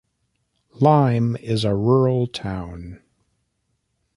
Lyme 0.79 1.35
is 1.35 1.63
a 1.63 1.75
rural 1.75 2.25
town. 2.25 3.03